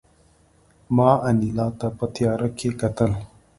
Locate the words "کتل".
2.81-3.11